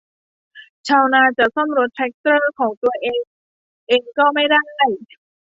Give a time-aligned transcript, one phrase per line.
[0.87, 3.19] ชาวนาจะซ่อมรถแทรกเตอร์ของตัวเอง
[3.89, 4.63] เองก็ไม่ได้